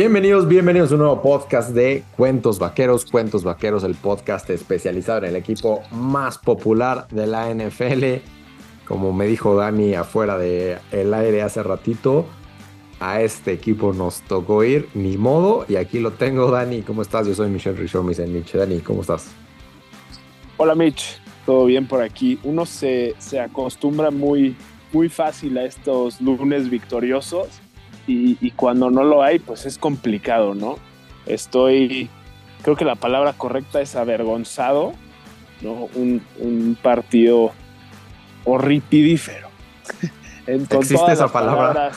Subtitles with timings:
[0.00, 3.04] Bienvenidos, bienvenidos a un nuevo podcast de Cuentos Vaqueros.
[3.04, 8.26] Cuentos Vaqueros, el podcast especializado en el equipo más popular de la NFL.
[8.86, 12.24] Como me dijo Dani afuera del el aire hace ratito,
[12.98, 15.66] a este equipo nos tocó ir, ni modo.
[15.68, 16.80] Y aquí lo tengo, Dani.
[16.80, 17.26] ¿Cómo estás?
[17.26, 18.54] Yo soy Michelle Richard, me Mitch.
[18.54, 19.30] Dani, ¿cómo estás?
[20.56, 21.20] Hola, Mitch.
[21.44, 22.40] ¿Todo bien por aquí?
[22.42, 24.56] Uno se, se acostumbra muy,
[24.94, 27.60] muy fácil a estos lunes victoriosos
[28.10, 30.76] y, cuando no lo hay, pues es complicado, ¿no?
[31.26, 32.10] Estoy,
[32.62, 34.94] creo que la palabra correcta es avergonzado,
[35.60, 35.88] ¿no?
[35.94, 37.52] Un, partido
[38.44, 39.48] horripidífero.
[40.46, 41.92] ¿Existe esa palabra?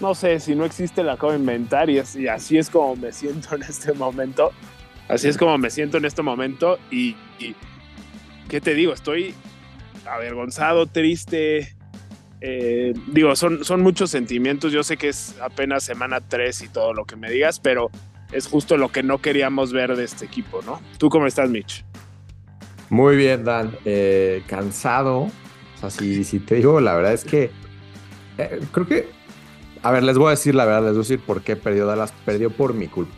[0.00, 3.54] no sé, si no existe la acabo de inventar y, así es como me siento
[3.54, 4.52] en este momento.
[5.08, 7.54] Así es como me siento en este momento y, y
[8.48, 8.92] ¿qué te digo?
[8.92, 9.34] Estoy
[10.04, 11.75] avergonzado, triste,
[12.40, 14.72] eh, digo, son, son muchos sentimientos.
[14.72, 17.90] Yo sé que es apenas semana 3 y todo lo que me digas, pero
[18.32, 20.80] es justo lo que no queríamos ver de este equipo, ¿no?
[20.98, 21.84] ¿Tú cómo estás, Mitch?
[22.90, 23.72] Muy bien, Dan.
[23.84, 25.20] Eh, cansado.
[25.20, 27.50] O sea, si, te digo, la verdad es que
[28.38, 29.08] eh, creo que.
[29.82, 31.86] A ver, les voy a decir la verdad, les voy a decir por qué perdió
[31.86, 32.12] Dallas.
[32.24, 33.14] Perdió por mi culpa.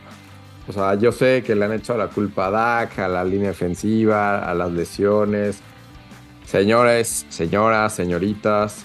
[0.67, 3.51] O sea, yo sé que le han hecho la culpa a Dak, a la línea
[3.51, 5.63] ofensiva, a las lesiones.
[6.45, 8.85] Señores, señoras, señoritas,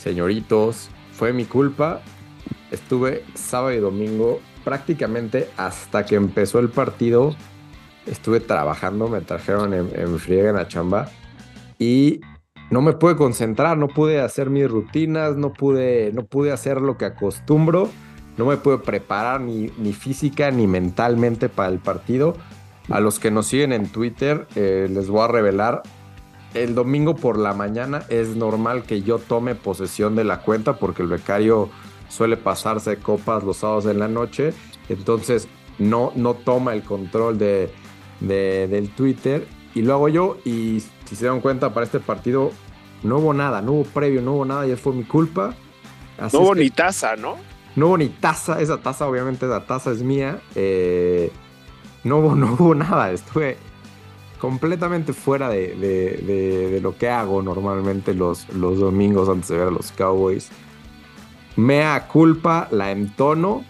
[0.00, 2.00] señoritos, fue mi culpa.
[2.70, 7.34] Estuve sábado y domingo prácticamente hasta que empezó el partido.
[8.06, 11.10] Estuve trabajando, me trajeron en, friega en la chamba
[11.78, 12.20] y
[12.70, 16.96] no me pude concentrar, no pude hacer mis rutinas, no pude, no pude hacer lo
[16.96, 17.90] que acostumbro,
[18.38, 22.34] no me pude preparar ni, ni física ni mentalmente para el partido.
[22.88, 25.82] A los que nos siguen en Twitter, eh, les voy a revelar,
[26.54, 31.02] el domingo por la mañana es normal que yo tome posesión de la cuenta porque
[31.02, 31.70] el becario
[32.08, 34.52] suele pasarse copas los sábados en la noche.
[34.88, 37.70] Entonces no, no toma el control de,
[38.20, 40.38] del Twitter y lo hago yo.
[40.44, 42.50] Y si se dan cuenta, para este partido
[43.02, 45.54] no hubo nada, no hubo previo, no hubo nada, ya fue mi culpa.
[46.32, 47.36] no hubo ni taza, ¿no?
[47.76, 50.40] No hubo ni taza, esa taza obviamente la taza es mía.
[50.56, 51.30] Eh,
[52.02, 53.56] no, hubo, no hubo nada, estuve
[54.40, 59.92] completamente fuera de, lo que hago normalmente los, los domingos antes de ver a los
[59.92, 60.48] Cowboys.
[61.56, 63.64] Mea culpa, la entono,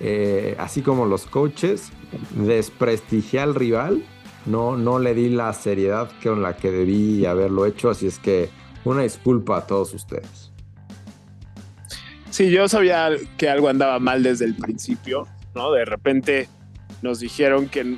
[0.00, 1.90] eh, así como los coaches,
[2.36, 4.04] desprestigié al rival,
[4.46, 8.50] no, no le di la seriedad con la que debí haberlo hecho, así es que
[8.84, 10.52] una disculpa a todos ustedes.
[12.30, 15.72] Sí, yo sabía que algo andaba mal desde el principio, ¿no?
[15.72, 16.48] De repente
[17.02, 17.96] nos dijeron que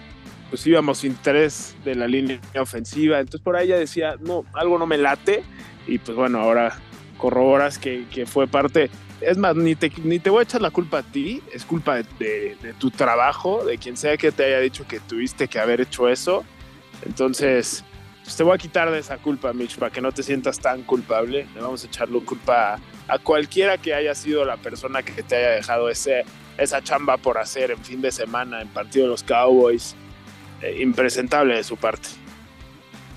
[0.51, 3.19] pues íbamos sin tres de la línea ofensiva.
[3.19, 5.43] Entonces por ahí ya decía, no, algo no me late.
[5.87, 6.79] Y pues bueno, ahora
[7.17, 8.91] corroboras que, fue parte.
[9.21, 11.97] Es más, ni te, ni te voy a echar la culpa a ti, es culpa
[11.97, 16.09] de, tu trabajo, de quien sea que te haya dicho que tuviste que haber hecho
[16.09, 16.45] eso.
[17.05, 17.83] Entonces,
[18.23, 20.83] pues te voy a quitar de esa culpa, Mitch, para que no te sientas tan
[20.83, 21.47] culpable.
[21.55, 25.37] Le vamos a echarle culpa a, a, cualquiera que haya sido la persona que te
[25.37, 26.25] haya dejado ese,
[26.59, 29.97] esa chamba por hacer en fin de semana, en partido de los Cowboys,
[30.79, 32.09] impresentable de su parte.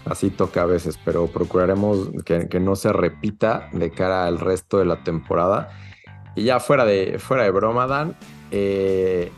[0.05, 4.85] Así toca a veces, pero procuraremos que, no se repita de cara al resto de
[4.85, 5.69] la temporada.
[6.35, 8.15] Y ya fuera de, fuera de broma, Dan,
[8.49, 9.31] eh,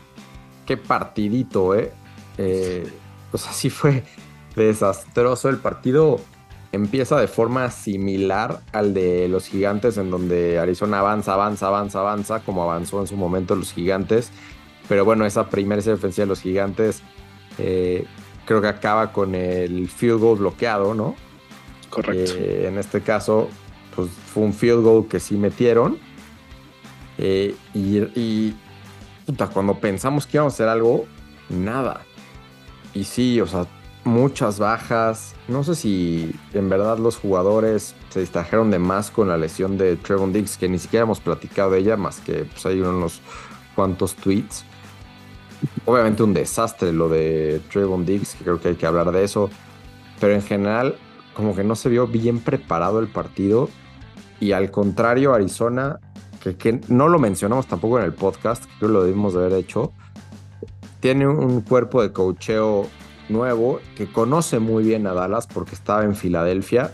[0.64, 1.92] qué partidito, ¿eh?
[2.38, 2.90] ¿eh?
[3.30, 4.04] Pues así fue
[4.56, 5.48] desastroso.
[5.48, 6.20] El partido
[6.70, 12.40] empieza de forma similar al de los gigantes, en donde Arizona avanza, avanza, avanza, avanza,
[12.40, 14.30] como avanzó en su momento los gigantes.
[14.88, 17.02] Pero bueno, esa primera defensiva de los gigantes
[17.58, 18.06] eh,
[18.44, 21.14] creo que acaba con el field goal bloqueado, ¿no?
[21.90, 22.32] Correcto.
[22.36, 23.48] Eh, en este caso,
[23.94, 25.98] pues fue un field goal que sí metieron.
[27.18, 28.54] Eh, y,
[29.52, 31.06] cuando pensamos que íbamos a hacer algo,
[31.48, 32.02] nada.
[32.94, 33.66] Y sí, o sea,
[34.04, 35.34] muchas bajas.
[35.48, 39.96] No sé si en verdad los jugadores se distrajeron de más con la lesión de
[39.96, 43.20] Trevon Diggs, que ni siquiera hemos platicado de ella, más que pues, hay unos
[43.74, 44.64] cuantos tweets.
[45.84, 49.50] Obviamente un desastre lo de Trayvon Diggs, que creo que hay que hablar de eso.
[50.20, 50.96] Pero en general,
[51.34, 53.68] como que no se vio bien preparado el partido.
[54.40, 56.00] Y al contrario, Arizona,
[56.40, 59.92] que, no lo mencionamos tampoco en el podcast, que lo debimos de haber hecho,
[61.00, 62.88] tiene un cuerpo de cocheo
[63.28, 66.92] nuevo que conoce muy bien a Dallas porque estaba en Filadelfia.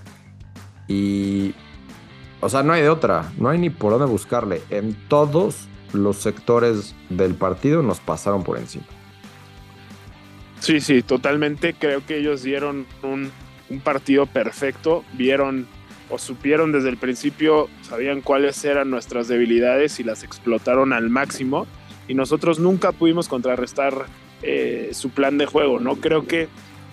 [0.86, 1.54] Y,
[2.40, 4.62] o sea, no hay de otra, no hay ni por dónde buscarle.
[4.70, 8.84] En todos los sectores del partido nos pasaron por encima.
[10.60, 11.74] Sí, sí, totalmente.
[11.74, 13.30] Creo que ellos dieron un,
[13.82, 15.66] partido perfecto, vieron
[16.10, 21.66] o supieron desde el principio, sabían cuáles eran nuestras debilidades y las explotaron al máximo.
[22.08, 24.06] y nosotros nunca pudimos contrarrestar
[24.42, 25.96] eh, su plan de juego, ¿no?
[25.96, 26.48] Creo que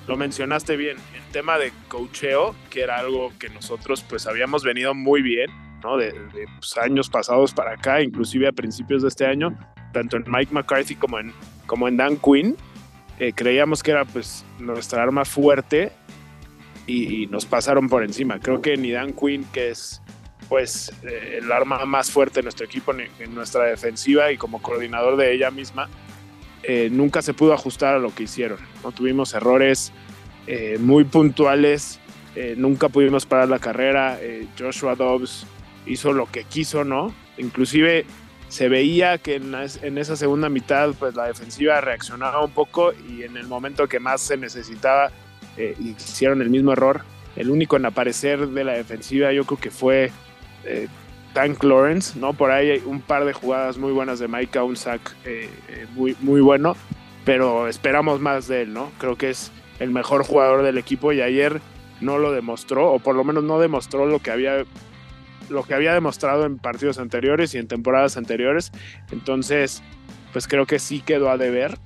[0.08, 4.94] lo mencionaste bien, el tema de cocheo, que era algo que nosotros pues habíamos venido
[4.94, 5.50] muy bien,
[5.86, 5.98] ¿no?
[5.98, 6.14] De,
[6.58, 9.56] pues, años pasados para acá, inclusive a principios de este año,
[9.94, 11.32] tanto en Mike McCarthy como en,
[11.68, 12.58] como en Dan Quinn,
[13.20, 15.92] eh, creíamos que era pues nuestra arma fuerte
[16.88, 18.40] y, nos pasaron por encima.
[18.40, 20.02] Creo que ni Dan Quinn, que es
[20.50, 25.18] pues eh, el arma más fuerte de nuestro equipo en, nuestra defensiva y como coordinador
[25.18, 25.88] de ella misma,
[26.64, 28.60] eh, nunca se pudo ajustar a lo que hicieron.
[28.84, 29.94] No tuvimos errores
[30.80, 32.00] muy puntuales,
[32.56, 34.20] nunca pudimos parar la carrera.
[34.60, 35.48] Joshua Dobbs
[35.86, 37.14] hizo lo que quiso, ¿no?
[37.38, 38.06] Inclusive
[38.48, 43.38] se veía que en, esa segunda mitad pues la defensiva reaccionaba un poco y en
[43.38, 45.12] el momento que más se necesitaba
[45.58, 47.02] eh, hicieron el mismo error.
[47.36, 50.12] El único en aparecer de la defensiva yo creo que fue
[50.64, 50.88] eh,
[51.34, 52.34] Tank Lawrence, ¿no?
[52.34, 55.50] Por ahí hay un par de jugadas muy buenas de Mike, un sack eh,
[55.94, 56.78] muy, muy bueno,
[57.26, 58.92] pero esperamos más de él, ¿no?
[59.00, 61.60] Creo que es el mejor jugador del equipo y ayer
[62.00, 64.64] no lo demostró, o por lo menos no demostró lo que había
[65.50, 68.72] lo que había demostrado en partidos anteriores y en temporadas anteriores.
[69.12, 69.84] Entonces,
[70.34, 71.78] pues creo que sí quedó a deber.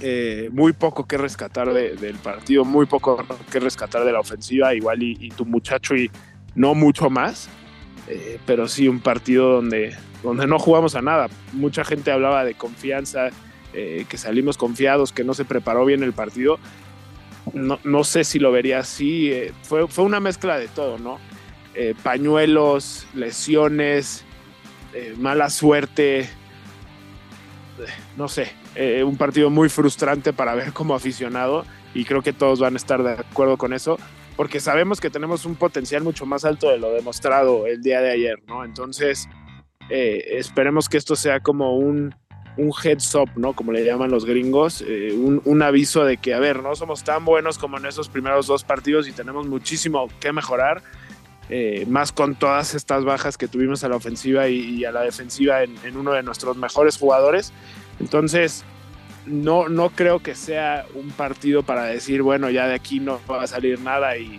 [0.00, 5.02] Eh, muy poco que rescatar del partido, muy poco que rescatar de la ofensiva, igual
[5.02, 6.08] y, tu muchacho y
[6.54, 7.48] no mucho más,
[8.06, 11.26] eh, pero sí un partido donde, donde no jugamos a nada.
[11.52, 13.30] Mucha gente hablaba de confianza,
[13.74, 16.60] eh, que salimos confiados, que no se preparó bien el partido.
[17.52, 19.32] No, no sé si lo vería así,
[19.62, 21.18] fue, fue una mezcla de todo, ¿no?
[21.80, 24.24] Eh, pañuelos, lesiones,
[24.92, 26.28] eh, mala suerte, eh,
[28.16, 28.52] no sé,
[29.04, 31.64] un partido muy frustrante para ver como aficionado
[31.94, 33.96] y creo que todos van a estar de acuerdo con eso,
[34.36, 38.10] porque sabemos que tenemos un potencial mucho más alto de lo demostrado el día de
[38.10, 38.64] ayer, ¿no?
[38.64, 39.28] Entonces,
[39.88, 42.12] esperemos que esto sea como un,
[42.56, 43.52] un heads up, ¿no?
[43.52, 47.24] Como le llaman los gringos, un, un, aviso de que, a ver, no somos tan
[47.24, 50.82] buenos como en esos primeros dos partidos y tenemos muchísimo que mejorar
[51.50, 55.62] eh, más con todas estas bajas que tuvimos a la ofensiva y, a la defensiva
[55.62, 57.52] en, uno de nuestros mejores jugadores.
[58.00, 58.64] Entonces,
[59.24, 63.42] no, no creo que sea un partido para decir, bueno, ya de aquí no va
[63.42, 64.38] a salir nada y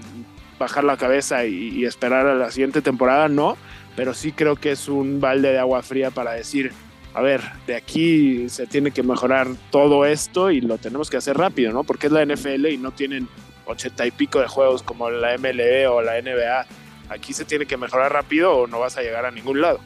[0.59, 3.57] bajar la cabeza y, esperar a la siguiente temporada, no,
[3.95, 6.73] pero sí creo que es un balde de agua fría para decir,
[7.15, 11.37] a ver, de aquí se tiene que mejorar todo esto y lo tenemos que hacer
[11.37, 11.83] rápido, ¿no?
[11.83, 13.27] Porque es la NFL y no tienen
[13.65, 16.67] ochenta y pico de juegos como la MLB o la NBA
[17.09, 19.79] aquí se tiene que mejorar rápido o no vas a llegar a ningún lado.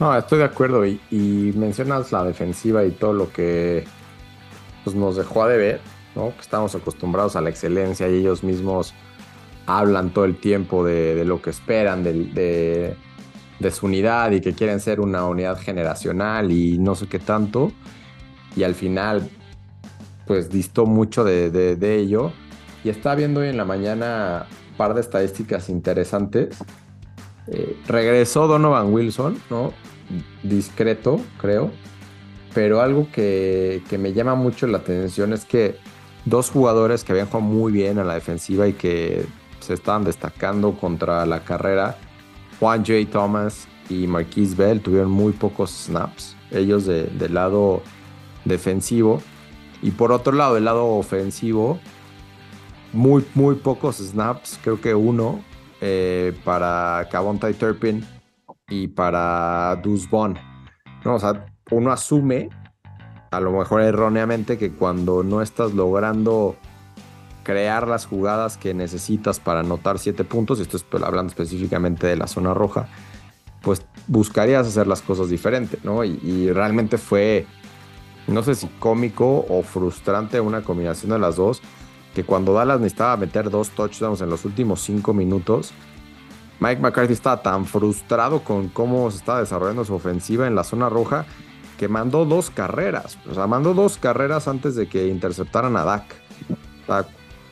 [0.00, 0.98] No, estoy de acuerdo y,
[1.56, 3.84] mencionas la defensiva y todo lo que
[4.82, 5.80] pues, nos dejó a deber,
[6.16, 6.34] ¿no?
[6.34, 8.92] Que estamos acostumbrados a la excelencia y ellos mismos
[9.66, 12.96] hablan todo el tiempo de, lo que esperan de,
[13.70, 17.72] su unidad y que quieren ser una unidad generacional y no sé qué tanto.
[18.56, 19.30] Y al final,
[20.26, 22.32] pues distó mucho de, ello.
[22.82, 26.58] Y estaba viendo hoy en la mañana par de estadísticas interesantes.
[27.46, 29.72] Eh, regresó Donovan Wilson, ¿no?
[30.42, 31.70] Discreto, creo.
[32.54, 35.76] Pero algo que, me llama mucho la atención es que
[36.24, 39.26] dos jugadores que habían jugado muy bien a la defensiva y que
[39.60, 41.96] se estaban destacando contra la carrera,
[42.60, 43.10] Juan J.
[43.10, 47.82] Thomas y Marquise Bell, tuvieron muy pocos snaps, ellos del lado
[48.44, 49.20] defensivo.
[49.82, 51.80] Y por otro lado, del lado ofensivo,
[52.94, 55.44] muy, muy pocos snaps, creo que uno
[55.80, 58.06] eh, para Cavonta Turpin
[58.68, 60.08] y para Deuce
[61.04, 61.14] ¿no?
[61.14, 62.48] O sea, uno asume,
[63.30, 66.56] a lo mejor erróneamente, que cuando no estás logrando
[67.42, 72.16] crear las jugadas que necesitas para anotar siete puntos, y esto es hablando específicamente de
[72.16, 72.88] la zona roja,
[73.60, 76.04] pues buscarías hacer las cosas diferente, ¿no?
[76.04, 77.46] Y, realmente fue,
[78.26, 81.62] no sé si cómico o frustrante una combinación de las dos,
[82.14, 85.72] que cuando Dallas necesitaba meter dos touchdowns en los últimos cinco minutos,
[86.60, 90.88] Mike McCarthy estaba tan frustrado con cómo se estaba desarrollando su ofensiva en la zona
[90.88, 91.26] roja
[91.78, 93.18] que mandó dos carreras.
[93.28, 96.04] O sea, mandó dos carreras antes de que interceptaran a Dak.
[96.86, 97.04] O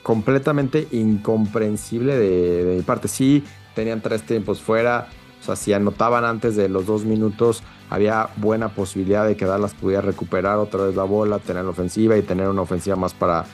[0.03, 3.09] completamente incomprensible de, mi parte.
[3.09, 5.09] Sí, tenían tres tiempos fuera.
[5.41, 9.75] O sea, si anotaban antes de los dos minutos, había buena posibilidad de que Dallas
[9.75, 13.45] pudiera recuperar otra vez la bola, tener la ofensiva y tener una ofensiva más para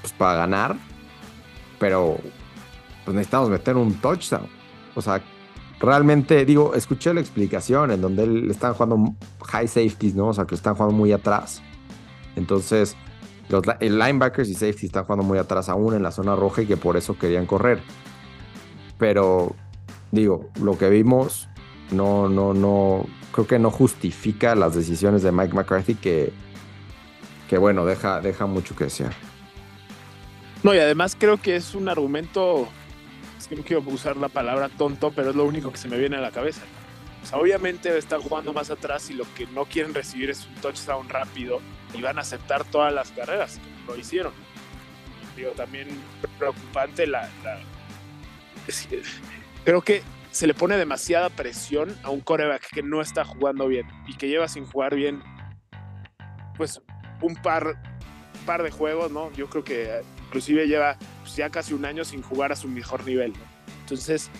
[0.00, 0.76] pues, para ganar,
[1.78, 2.18] pero
[3.04, 4.46] pues necesitamos meter un touchdown.
[4.94, 5.22] O sea,
[5.80, 9.14] realmente, digo, escuché la explicación en donde le están jugando
[9.46, 10.28] high safeties, ¿no?
[10.28, 11.62] O sea, que están jugando muy atrás.
[12.36, 12.96] Entonces,
[13.48, 16.76] los linebackers y safeties están jugando muy atrás aún en la zona roja y que
[16.76, 17.80] por eso querían correr.
[18.98, 19.54] Pero,
[20.12, 21.48] digo, lo que vimos
[21.90, 26.32] no, no, no, creo que no justifica las decisiones de Mike McCarthy que,
[27.48, 29.12] que bueno, deja, deja mucho que desear.
[30.62, 32.68] No, y además creo que es un argumento,
[33.38, 35.98] es que no quiero usar la palabra tonto, pero es lo único que se me
[35.98, 36.62] viene a la cabeza.
[37.22, 40.54] O sea, obviamente están jugando más atrás y lo que no quieren recibir es un
[40.56, 41.60] touchdown rápido
[41.94, 44.32] y van a aceptar todas las carreras, lo hicieron.
[45.36, 45.88] Digo, también
[46.38, 47.30] preocupante la,
[49.64, 53.86] creo que se le pone demasiada presión a un coreback que no está jugando bien
[54.06, 55.22] y que lleva sin jugar bien,
[56.56, 56.80] pues
[57.20, 57.76] un par,
[58.46, 59.32] par de juegos, ¿no?
[59.32, 63.04] Yo creo que inclusive lleva pues, ya casi un año sin jugar a su mejor
[63.04, 63.32] nivel.
[63.80, 64.30] Entonces,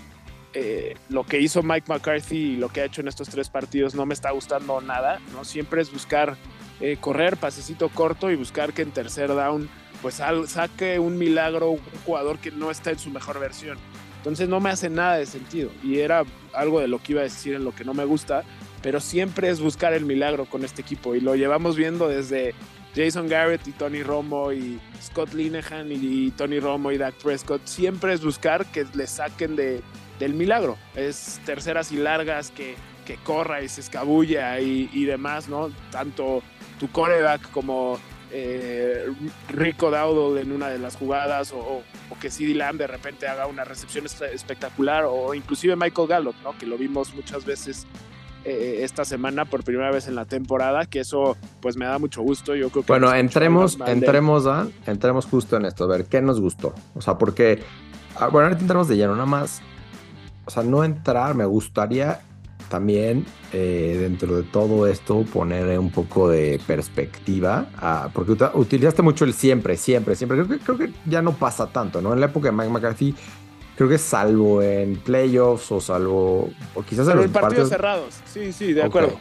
[0.55, 3.97] eh, lo que hizo Mike McCarthy y lo que ha hecho en estos tres partidos
[3.97, 5.45] no me está gustando nada, ¿no?
[5.45, 6.37] Siempre es buscar
[6.81, 9.69] eh, correr, pasecito corto y buscar que en tercer down
[10.01, 13.77] pues saque un milagro un jugador que no está en su mejor versión.
[14.17, 17.25] Entonces no me hace nada de sentido y era algo de lo que iba a
[17.25, 18.45] decir en lo que no me gusta,
[18.83, 22.55] pero siempre es buscar el milagro con este equipo y lo llevamos viendo desde
[22.95, 28.13] Jason Garrett y Tony Romo y Scott Linehan y Tony Romo y Dak Prescott, siempre
[28.13, 29.83] es buscar que le saquen de,
[30.19, 30.77] del milagro.
[30.95, 32.75] Es terceras y largas que,
[33.07, 35.71] que corra y se escabulla y, y demás, ¿no?
[35.91, 36.43] Tanto
[36.79, 37.99] tu coreback como
[38.33, 39.07] eh,
[39.49, 41.83] Rico Dowdle en una de las jugadas o,
[42.21, 46.57] que CD Lamb de repente haga una recepción espectacular o inclusive Michael Gallup, ¿no?
[46.59, 47.87] que lo vimos muchas veces
[48.51, 52.23] eh, esta semana por primera vez en la temporada, que eso pues me da mucho
[52.23, 52.55] gusto.
[52.55, 56.41] Yo creo que bueno, entremos, entremos, Dan, entremos justo en esto, a ver, ¿qué nos
[56.41, 56.75] gustó?
[56.95, 57.61] O sea, porque,
[58.17, 59.63] ah, bueno, ahorita entramos de lleno, nada más,
[60.45, 62.21] o sea, no entrar, me gustaría
[62.69, 67.67] también eh, dentro de todo esto poner un poco de perspectiva,
[68.15, 70.39] porque utilizaste mucho el siempre, siempre, siempre.
[70.39, 72.15] Creo que, creo que ya no pasa tanto, ¿no?
[72.15, 73.15] En la época de Mike McCarthy,
[73.81, 78.15] creo que salvo en playoffs o salvo, o quizás en los partidos, cerrados.
[78.27, 79.19] Sí, sí, de acuerdo.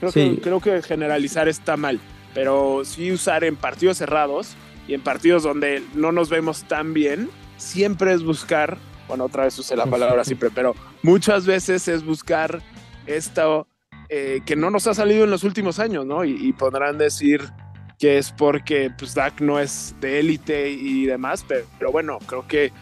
[0.00, 2.00] Creo, Que, creo que generalizar está mal,
[2.34, 4.56] pero sí usar en partidos cerrados
[4.88, 9.56] y en partidos donde no nos vemos tan bien, siempre es buscar bueno, otra vez
[9.56, 12.60] usé la palabra siempre, pero muchas veces es buscar
[13.06, 13.68] esto
[14.08, 16.24] eh, que no nos ha salido en los últimos años, ¿no?
[16.24, 17.48] Y, podrán decir
[17.96, 22.72] que es porque pues Dak no es de élite y demás, pero, bueno, creo que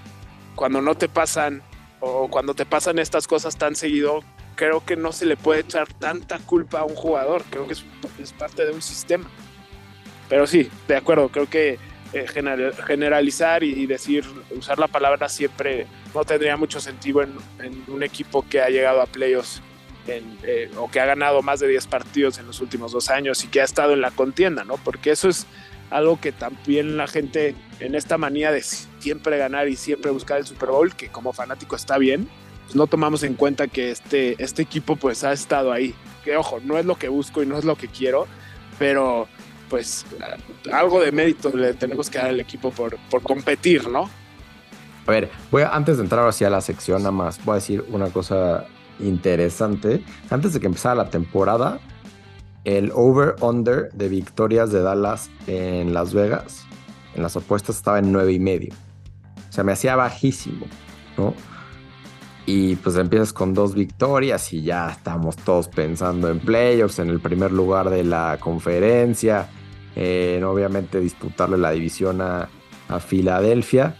[0.60, 1.62] cuando no te pasan
[2.00, 4.20] o cuando te pasan estas cosas tan seguido,
[4.56, 7.82] creo que no se le puede echar tanta culpa a un jugador, creo que es,
[8.22, 9.24] es parte de un sistema.
[10.28, 11.78] Pero sí, de acuerdo, creo que
[12.12, 12.26] eh,
[12.86, 17.32] generalizar y, decir, usar la palabra siempre no tendría mucho sentido en,
[17.88, 19.62] un equipo que ha llegado a playoffs
[20.08, 23.48] eh, o que ha ganado más de 10 partidos en los últimos dos años y
[23.48, 24.76] que ha estado en la contienda, ¿no?
[24.76, 25.46] Porque eso es
[25.88, 30.46] algo que también la gente en esta manía de siempre ganar y siempre buscar el
[30.46, 32.28] Super Bowl, que como fanático está bien,
[32.64, 35.94] pues no tomamos en cuenta que este, este equipo pues ha estado ahí.
[36.24, 38.26] Que ojo, no es lo que busco y no es lo que quiero,
[38.78, 39.26] pero
[39.68, 40.04] pues
[40.72, 44.10] algo de mérito le tenemos que dar al equipo por, por competir, ¿no?
[45.06, 48.10] A ver, voy antes de entrar hacia la sección, nada más voy a decir una
[48.10, 48.66] cosa
[48.98, 50.04] interesante.
[50.28, 51.80] Antes de que empezara la temporada,
[52.64, 56.66] el over-under de victorias de Dallas en Las Vegas,
[57.14, 58.72] en las apuestas estaba en nueve y medio.
[59.48, 60.66] O sea, me hacía bajísimo,
[61.16, 61.34] ¿no?
[62.46, 67.20] Y pues empiezas con dos victorias y ya estamos todos pensando en playoffs, en el
[67.20, 69.48] primer lugar de la conferencia
[70.44, 72.48] obviamente disputarle la división a,
[73.06, 73.94] Filadelfia.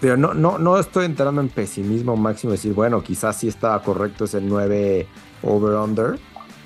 [0.00, 4.26] Pero no, no, no estoy entrando en pesimismo máximo, decir, bueno, quizás sí estaba correcto
[4.26, 5.08] ese 9
[5.42, 6.20] over-under,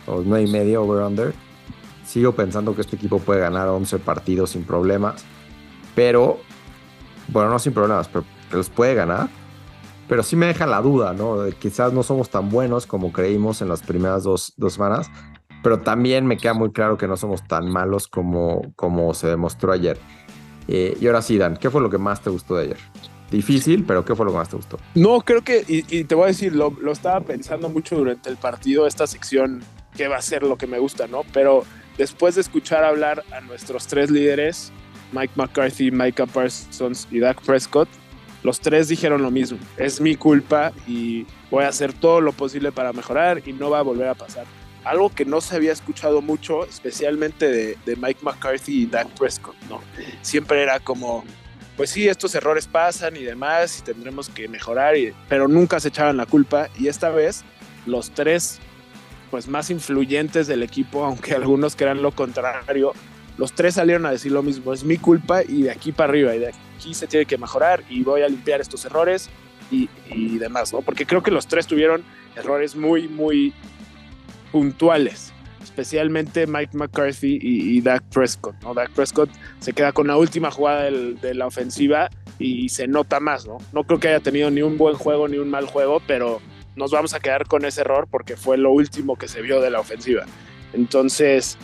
[0.06, 1.32] o 9 y medio over-under.
[2.08, 5.24] Sigo pensando que este equipo puede ganar 11 partidos sin problemas,
[5.94, 6.38] pero,
[7.28, 9.28] bueno, no sin problemas, pero que los puede ganar.
[10.08, 11.40] Pero sí me deja la duda, ¿no?
[11.40, 15.10] De quizás no somos tan buenos como creímos en las primeras dos, dos semanas
[15.62, 19.72] pero también me queda muy claro que no somos tan malos como, como se demostró
[19.72, 19.98] ayer.
[20.68, 22.78] Eh, y ahora sí, Dan, ¿qué fue lo que más te gustó de ayer?
[23.30, 24.78] Difícil, pero ¿qué fue lo que más te gustó?
[24.94, 28.36] No, creo que, y, te voy a decir, lo, lo, estaba pensando mucho durante el
[28.36, 29.62] partido, esta sección,
[29.96, 31.22] qué va a ser lo que me gusta, ¿no?
[31.32, 31.64] Pero
[31.98, 34.72] después de escuchar hablar a nuestros tres líderes,
[35.12, 37.88] Mike McCarthy, Micah Parsons y Dak Prescott,
[38.42, 39.58] los tres dijeron lo mismo.
[39.76, 43.80] Es mi culpa y voy a hacer todo lo posible para mejorar y no va
[43.80, 44.46] a volver a pasar
[44.88, 49.82] algo que no se había escuchado mucho, especialmente de, Mike McCarthy y Dak Prescott, ¿no?
[50.22, 51.24] Siempre era como,
[51.76, 54.94] pues sí, estos errores pasan y demás, y tendremos que mejorar,
[55.28, 57.44] pero nunca se echaban la culpa, y esta vez
[57.84, 58.60] los tres,
[59.30, 62.92] pues más influyentes del equipo, aunque algunos crean lo contrario,
[63.36, 66.34] los tres salieron a decir lo mismo, es mi culpa y de aquí para arriba,
[66.34, 69.30] y de aquí se tiene que mejorar, y voy a limpiar estos errores,
[69.70, 70.80] y, y demás, ¿no?
[70.80, 72.02] Porque creo que los tres tuvieron
[72.36, 73.52] errores muy, muy
[74.50, 75.32] puntuales
[75.78, 78.56] especialmente Mike McCarthy y, Dak Prescott.
[78.62, 78.74] ¿no?
[78.74, 79.30] Dak Prescott
[79.60, 83.46] se queda con la última jugada de la ofensiva y se nota más.
[83.46, 83.58] ¿no?
[83.72, 86.40] no creo que haya tenido ni un buen juego ni un mal juego, pero
[86.78, 89.70] nos vamos a quedar con ese error porque fue lo último que se vio de
[89.70, 90.24] la ofensiva.
[90.72, 91.58] Entonces,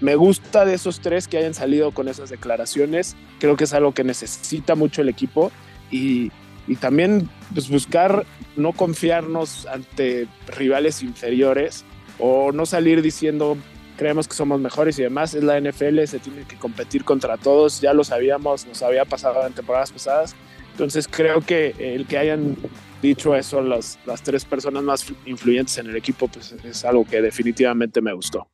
[0.00, 3.16] me gusta de esos tres que hayan salido con esas declaraciones.
[3.38, 5.50] Creo que es algo que necesita mucho el equipo
[5.90, 6.30] y,
[6.66, 11.84] y también pues, buscar no confiarnos ante rivales inferiores
[12.18, 13.56] o no salir diciendo
[13.96, 15.34] creemos que somos mejores y demás.
[15.34, 19.46] Es la NFL, se tiene que competir contra todos, ya lo sabíamos, nos había pasado
[19.46, 20.36] en temporadas pasadas.
[20.70, 22.56] Entonces creo que el que hayan
[23.02, 27.22] dicho eso las, las tres personas más influyentes en el equipo, pues es algo que
[27.22, 28.48] definitivamente me gustó.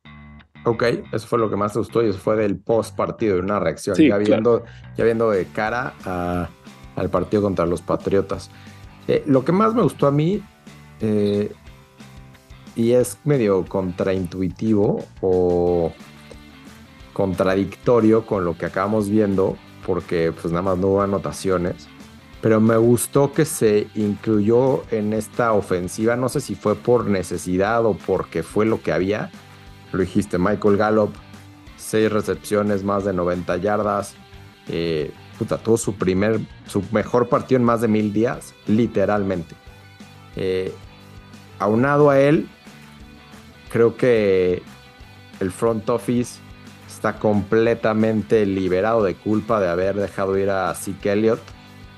[0.65, 3.59] Ok, eso fue lo que más te gustó y eso fue del post partido, una
[3.59, 4.65] reacción, ya, viendo,
[4.97, 5.93] ya viendo de cara
[6.95, 8.49] al partido contra los Patriotas.
[9.07, 10.41] Eh, lo que más me gustó a mí
[11.01, 11.51] eh,
[12.75, 15.93] y es medio contraintuitivo o
[17.13, 21.87] contradictorio con lo que acabamos viendo, porque pues nada más no hubo anotaciones.
[22.45, 27.83] Pero me gustó que se incluyó en esta ofensiva, no sé si fue por necesidad
[27.87, 29.31] o porque fue lo que había.
[29.91, 31.15] Lo dijiste, Michael Gallup,
[31.75, 34.13] seis recepciones, más de 90 yardas.
[34.67, 39.55] Eh, puta, tuvo su primer, su mejor partido en más de mil días, literalmente.
[40.35, 40.71] Eh,
[41.57, 42.47] aunado a él,
[43.71, 44.61] creo que
[45.39, 46.39] el front office
[46.87, 51.54] está completamente liberado de culpa de haber dejado ir a Zeke Elliott.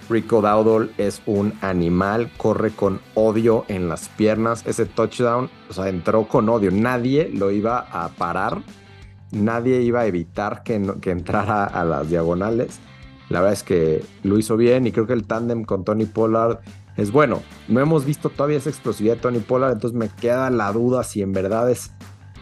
[0.10, 4.66] Rico Dowdle es un animal, corre con odio en las piernas.
[4.66, 6.72] Ese touchdown, o sea, entró con odio.
[6.72, 8.62] Nadie lo iba a parar,
[9.32, 12.80] nadie iba a evitar que, que entrara a las diagonales.
[13.30, 16.60] La verdad es que lo hizo bien y creo que el tándem con Tony Pollard
[16.96, 17.42] es bueno.
[17.68, 21.22] No hemos visto todavía esa explosividad de Tony Pollard, entonces me queda la duda si
[21.22, 21.92] en verdad es.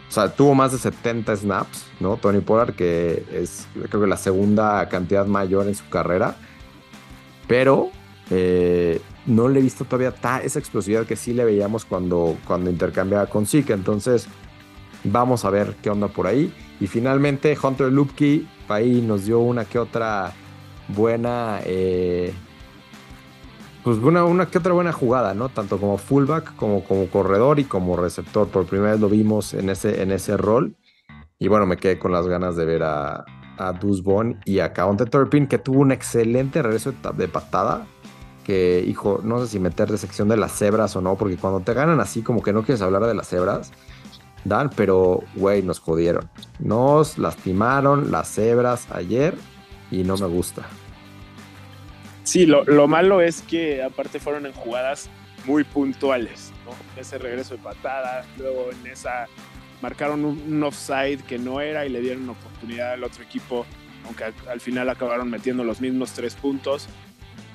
[0.08, 2.18] O sea, tuvo más de 70 snaps, ¿no?
[2.18, 6.36] Tony Pollard, que es creo que la segunda cantidad mayor en su carrera.
[7.48, 7.90] Pero
[8.30, 13.28] eh, no le he visto todavía esa explosividad que sí le veíamos cuando, cuando intercambiaba
[13.28, 13.74] con Zeke.
[13.74, 14.28] Entonces,
[15.04, 16.54] vamos a ver qué onda por ahí.
[16.80, 20.34] Y finalmente, Hunter Lupke, ahí nos dio una que otra
[20.90, 21.60] buena.
[21.66, 22.34] Eh,
[23.84, 25.50] pues una, una que otra buena jugada, ¿no?
[25.50, 28.48] Tanto como fullback, como, como corredor y como receptor.
[28.48, 30.76] Por primera vez lo vimos en ese, en ese rol.
[31.38, 33.26] Y bueno, me quedé con las ganas de ver a,
[33.58, 37.86] a Dusbon y a Caonte Turpin, que tuvo un excelente regreso de patada.
[38.44, 41.62] Que, hijo, no sé si meter de sección de las cebras o no, porque cuando
[41.62, 43.72] te ganan así, como que no quieres hablar de las cebras,
[44.46, 46.30] Dan, pero, güey, nos jodieron.
[46.60, 49.34] Nos lastimaron las cebras ayer
[49.90, 50.62] y no me gusta.
[52.24, 55.10] Sí, lo, lo, malo es que aparte fueron en jugadas
[55.46, 56.72] muy puntuales, ¿no?
[57.00, 59.28] Ese regreso de patada, luego en esa
[59.82, 63.66] marcaron un, offside que no era y le dieron oportunidad al otro equipo,
[64.06, 66.88] aunque al, final acabaron metiendo los mismos tres puntos.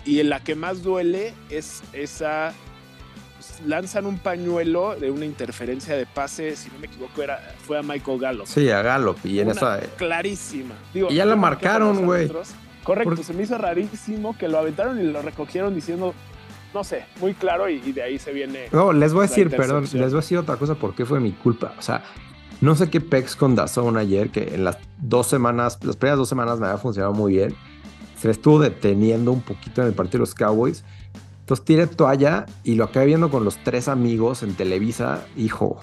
[0.05, 2.53] Y en la que más duele es esa
[3.37, 7.79] pues, lanzan un pañuelo de una interferencia de pase, si no me equivoco, era, fue
[7.79, 8.47] a Michael Gallup.
[8.47, 9.19] Sí, a Gallup.
[9.25, 9.81] Y en esa.
[9.97, 10.75] Clarísima.
[10.95, 12.31] y ya la marcaron, güey.
[12.83, 16.15] Correcto, se me hizo rarísimo que lo aventaron y lo recogieron diciendo,
[16.73, 18.69] no sé, muy claro y, de ahí se viene.
[18.73, 21.33] No, les voy a decir, perdón, les voy a decir otra cosa porque fue mi
[21.33, 21.75] culpa.
[21.79, 22.03] O sea,
[22.61, 26.29] no sé qué pex con Dazón ayer, que en las dos semanas, las primeras dos
[26.29, 27.55] semanas me había funcionado muy bien.
[28.19, 30.85] Se le estuvo deteniendo un poquito en el partido de los Cowboys.
[31.41, 35.25] Entonces tiré toalla y lo acabé viendo con los tres amigos en Televisa.
[35.37, 35.81] Hijo,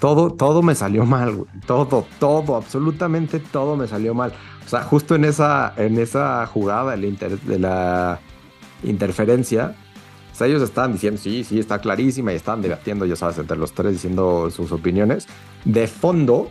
[0.00, 1.50] todo, todo me salió mal, güey.
[1.66, 4.32] Todo, todo, absolutamente todo me salió mal.
[4.64, 8.20] O sea, justo en esa, en esa jugada de la,
[8.82, 9.74] interferencia,
[10.40, 13.92] ellos estaban diciendo, sí, sí, está clarísima y estaban debatiendo, ya sabes, entre los tres
[13.92, 15.26] diciendo sus opiniones.
[15.64, 16.50] De fondo,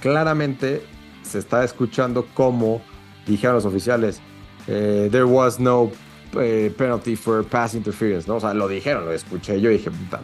[0.00, 0.84] claramente
[1.22, 2.82] se está escuchando cómo
[3.26, 4.20] dijeron los oficiales,
[4.66, 5.90] eh, there was no
[6.38, 8.36] eh, penalty for pass interference, ¿no?
[8.36, 10.20] O sea, lo dijeron, lo escuché yo dije, puta,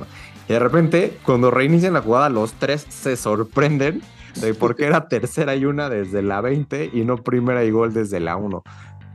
[0.48, 4.02] y de repente, cuando reinician la jugada, los tres se sorprenden
[4.40, 7.92] de por qué era tercera y una desde la 20 y no primera y gol
[7.92, 8.62] desde la 1.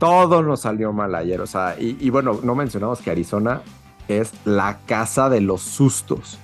[0.02, 1.40] Todo nos salió mal ayer.
[1.40, 3.62] O sea, y, bueno, no mencionamos que Arizona
[4.08, 6.40] es la casa de los sustos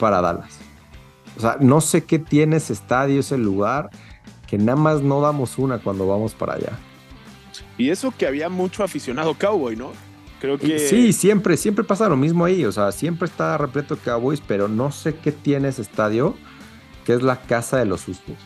[0.00, 0.56] para Dallas.
[1.36, 3.90] O sea, no sé qué tiene ese estadio, ese lugar,
[4.46, 6.72] que nada más no damos una cuando vamos para allá.
[7.76, 9.92] Y eso que había mucho aficionado cowboy, ¿no?
[10.40, 10.78] Creo que...
[10.78, 12.64] Sí, siempre, siempre pasa lo mismo ahí.
[12.64, 16.34] O sea, siempre está repleto de Cowboys, pero no sé qué tiene ese estadio,
[17.04, 18.36] que es la casa de los sustos.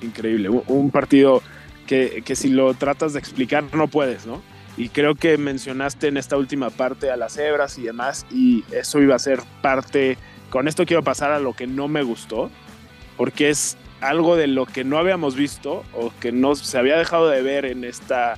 [0.00, 0.48] increíble.
[0.48, 1.42] Un partido
[1.84, 4.42] que, si lo tratas de explicar no puedes, ¿no?
[4.76, 9.00] y creo que mencionaste en esta última parte a las hebras y demás, y eso
[9.00, 10.18] iba a ser parte,
[10.50, 12.50] con esto quiero pasar a lo que no me gustó,
[13.16, 17.28] porque es algo de lo que no habíamos visto o que no se había dejado
[17.28, 18.36] de ver en esta,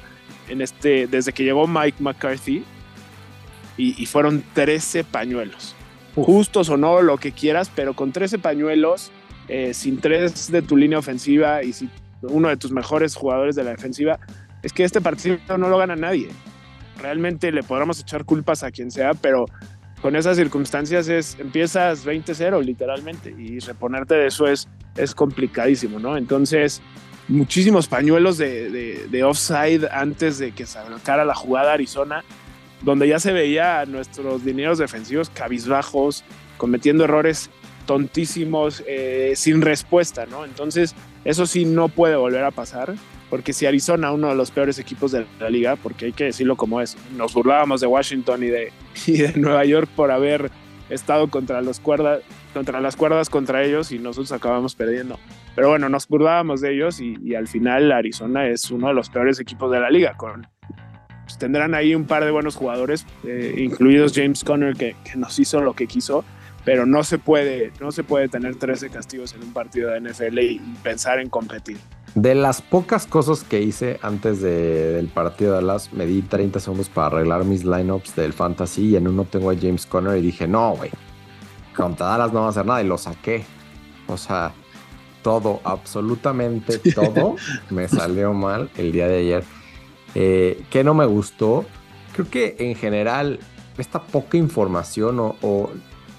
[0.49, 2.65] en este, desde que llegó Mike McCarthy,
[3.79, 5.75] y, fueron 13 pañuelos.
[6.15, 9.11] Justos o no, lo que quieras, pero con 13 pañuelos,
[9.49, 11.91] eh, sin tres de tu línea ofensiva y sin
[12.31, 14.19] uno de tus mejores jugadores de la defensiva,
[14.63, 16.29] es que este partido no lo gana nadie.
[17.01, 19.47] Realmente le podremos echar culpas a quien sea, pero
[20.03, 26.17] con esas circunstancias es empiezas 20-0 literalmente y reponerte de eso es, es complicadísimo, ¿no?
[26.17, 26.83] Entonces,
[27.29, 32.25] muchísimos pañuelos de, de, offside antes de que se arrancara la jugada Arizona,
[32.83, 36.25] donde ya se veía a nuestros dineros defensivos cabizbajos,
[36.57, 37.51] cometiendo errores
[37.87, 40.45] tontísimos, eh, sin respuesta, ¿no?
[40.45, 40.95] Entonces,
[41.27, 42.95] eso sí no puede volver a pasar
[43.31, 46.57] porque si Arizona, uno de los peores equipos de la liga, porque hay que decirlo
[46.57, 48.73] como es, nos burlábamos de Washington y de,
[49.07, 50.51] de Nueva York por haber
[50.89, 55.19] estado contra, los contra las cuerdas contra ellos y nosotros acabamos perdiendo.
[55.57, 59.41] Pero bueno, nos burlábamos de ellos y, al final Arizona es uno de los peores
[59.41, 60.17] equipos de la liga.
[60.17, 60.47] Con,
[61.25, 65.39] pues, tendrán ahí un par de buenos jugadores, eh, incluidos James Conner, que, que, nos
[65.41, 66.25] hizo lo que quiso,
[66.67, 70.39] pero no se puede, no se puede tener 13 castigos en un partido de NFL
[70.41, 71.79] y pensar en competir.
[72.17, 76.89] De las pocas cosas que hice antes del partido de Dallas, me di 30 segundos
[76.89, 80.49] para arreglar mis lineups del fantasy y en uno tengo a James Conner y dije,
[80.49, 80.91] no, güey,
[81.77, 83.45] contra Dallas no va a hacer nada y lo saqué.
[84.09, 84.53] O sea,
[85.23, 87.37] todo, absolutamente todo
[87.71, 89.45] me salió mal el día de ayer.
[90.17, 91.65] Eh, ¿Qué no me gustó?
[92.13, 93.39] Creo que en general
[93.79, 95.71] esta poca información o, o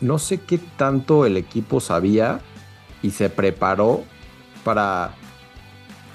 [0.01, 2.39] no sé qué tanto el equipo sabía
[3.01, 4.03] y se preparó
[4.63, 5.15] para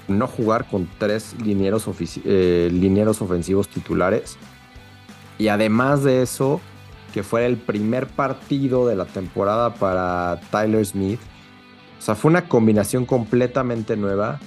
[0.07, 1.87] no jugar con tres linieros,
[2.25, 4.37] eh, linieros ofensivos titulares.
[5.37, 6.61] Y además de eso,
[7.13, 11.19] que fuera el primer partido de la temporada para Tyler Smith.
[11.99, 14.39] O sea, fue una combinación completamente nueva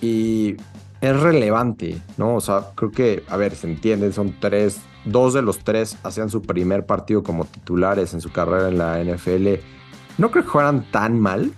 [0.00, 0.56] y
[1.00, 2.36] es relevante, ¿no?
[2.36, 6.30] O sea, creo que, a ver, se entiende, son tres, dos de los tres hacían
[6.30, 9.60] su primer partido como titulares en su carrera en la NFL.
[10.18, 11.52] No creo que fueran tan mal.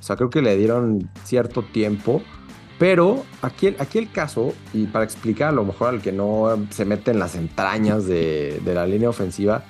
[0.00, 2.22] O sea, creo que le dieron cierto tiempo.
[2.78, 6.84] Pero aquí, aquí el caso, y para explicar a lo mejor al que no se
[6.84, 9.64] mete en las entrañas de, la línea ofensiva,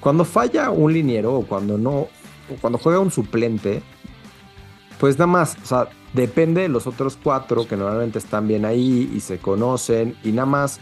[0.00, 2.08] cuando falla un liniero o cuando no, o
[2.60, 3.82] cuando juega un suplente,
[5.00, 9.10] pues nada más, o sea, depende de los otros cuatro que normalmente están bien ahí
[9.14, 10.78] y se conocen y nada más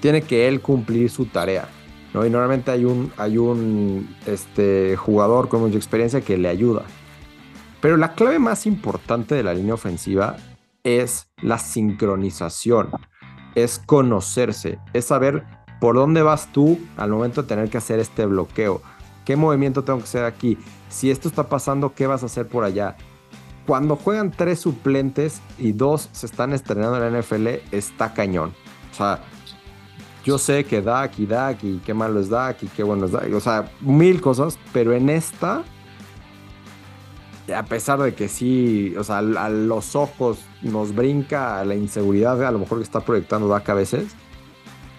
[0.00, 1.68] tiene que él cumplir su tarea.
[2.14, 2.24] ¿no?
[2.24, 6.82] Y normalmente hay un, hay un este, jugador con mucha experiencia que le ayuda.
[7.80, 10.36] Pero la clave más importante de la línea ofensiva
[10.82, 12.90] es la sincronización,
[13.54, 15.44] es conocerse, es saber
[15.80, 18.82] por dónde vas tú al momento de tener que hacer este bloqueo,
[19.24, 20.56] qué movimiento tengo que hacer aquí,
[20.88, 22.96] si esto está pasando, qué vas a hacer por allá.
[23.66, 28.54] Cuando juegan tres suplentes y dos se están estrenando en la NFL, está cañón.
[28.92, 29.24] O sea,
[30.26, 33.14] yo sé que Dak y Dak y qué malo es Dak y qué bueno es
[33.14, 35.62] o sea, mil cosas, pero en esta
[37.54, 42.50] a pesar de que sí, o sea, a los ojos nos brinca la inseguridad, a
[42.50, 44.16] lo mejor que está proyectando Dak a veces,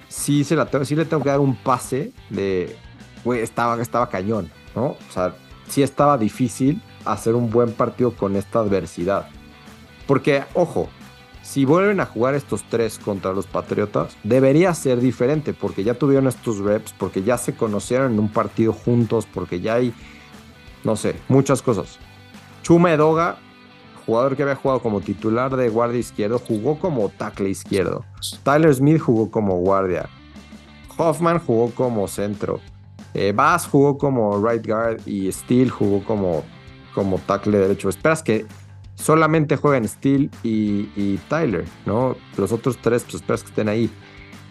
[0.07, 2.77] sí, se la sí le tengo que dar un pase de,
[3.25, 4.85] güey, estaba, estaba cañón, ¿no?
[4.85, 5.35] O sea,
[5.67, 9.27] sí estaba difícil hacer un buen partido con esta adversidad.
[10.07, 10.87] Porque, ojo,
[11.47, 16.27] si vuelven a jugar estos tres contra los Patriotas, debería ser diferente, porque ya tuvieron
[16.27, 19.93] estos reps, porque ya se conocieron en un partido juntos, porque ya hay,
[20.83, 21.99] no sé, muchas cosas.
[22.63, 23.37] Chuma Edoga,
[24.05, 28.03] jugador que había jugado como titular de guardia izquierdo, jugó como tackle izquierdo.
[28.43, 30.09] Tyler Smith jugó como guardia.
[30.97, 32.59] Hoffman jugó como centro.
[33.13, 36.43] Eh, Bass jugó como right guard y Steele jugó como,
[36.93, 37.87] como tackle derecho.
[37.87, 38.45] Esperas que
[38.97, 42.17] solamente jueguen Steele y, Tyler, ¿no?
[42.35, 43.89] Los otros tres, pues esperas que estén ahí.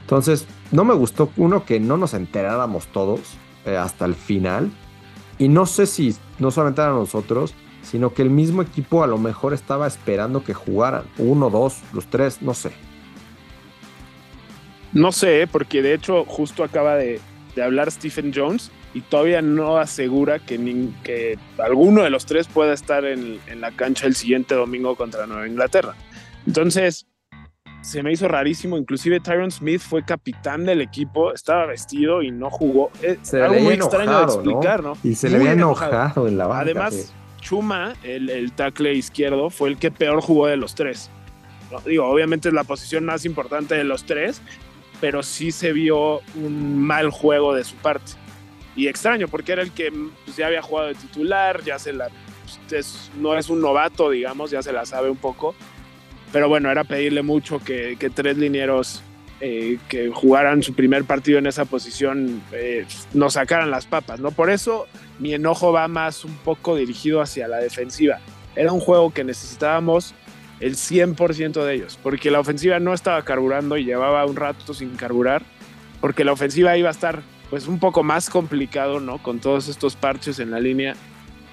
[0.02, 3.20] Entonces, no me gustó uno que no nos enteráramos todos
[3.64, 4.70] eh, hasta el final.
[5.38, 9.18] Y no sé si no solamente eran nosotros, sino que el mismo equipo a lo
[9.18, 11.04] mejor estaba esperando que jugaran.
[11.18, 12.70] Uno, dos, los tres, no sé.
[14.92, 17.20] No sé, porque de hecho justo acaba de,
[17.62, 20.56] hablar Stephen Jones y todavía no asegura que,
[21.04, 25.46] que alguno de los tres pueda estar en, la cancha el siguiente domingo contra Nueva
[25.46, 25.94] Inglaterra.
[26.46, 27.06] Entonces,
[27.82, 28.78] se me hizo rarísimo.
[28.78, 32.90] Inclusive Tyron Smith fue capitán del equipo, estaba vestido y no jugó.
[33.02, 34.94] Es se algo muy extraño de explicar, ¿no?
[35.04, 36.62] Y se le había enojado, en la banca.
[36.62, 41.10] Además, Chuma, el, el, tackle izquierdo, fue el que peor jugó de los tres.
[41.84, 44.40] Digo, obviamente es la posición más importante de los tres,
[45.02, 48.12] pero sí se vio un mal juego de su parte.
[48.76, 49.90] Y extraño, porque era el que
[50.24, 52.08] pues, ya había jugado de titular, ya se la.
[52.68, 55.54] Pues, no es un novato, digamos, ya se la sabe un poco.
[56.32, 59.02] Pero bueno, era pedirle mucho que, tres linieros
[59.40, 64.30] eh, que jugaran su primer partido en esa posición eh, nos sacaran las papas, ¿no?
[64.30, 64.86] Por eso
[65.18, 68.18] mi enojo va más un poco dirigido hacia la defensiva.
[68.54, 70.14] Era un juego que necesitábamos
[70.60, 74.96] el 100% de ellos, porque la ofensiva no estaba carburando y llevaba un rato sin
[74.96, 75.42] carburar,
[76.00, 79.22] porque la ofensiva iba a estar pues un poco más complicado, ¿no?
[79.22, 80.94] Con todos estos parches en la línea,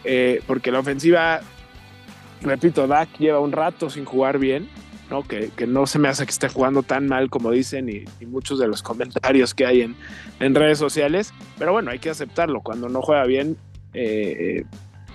[0.03, 1.41] eh, porque la ofensiva,
[2.41, 4.69] repito, Dak lleva un rato sin jugar bien,
[5.09, 5.23] ¿no?
[5.23, 8.67] Que, no se me hace que esté jugando tan mal como dicen y, muchos de
[8.67, 9.95] los comentarios que hay en,
[10.39, 13.57] en, redes sociales, pero bueno, hay que aceptarlo, cuando no juega bien,
[13.93, 14.65] eh,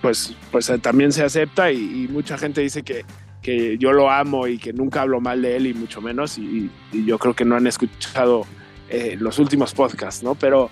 [0.01, 3.05] pues, pues también se acepta y mucha gente dice que
[3.43, 6.71] que yo lo amo y que nunca hablo mal de él y mucho menos y,
[6.93, 8.47] yo creo que no han escuchado
[8.89, 10.35] eh, los últimos podcasts, ¿no?
[10.35, 10.71] Pero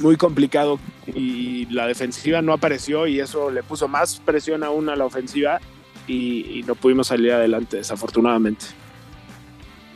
[0.00, 4.96] muy complicado y la defensiva no apareció y eso le puso más presión aún a
[4.96, 5.60] la ofensiva
[6.06, 8.66] y, no pudimos salir adelante desafortunadamente.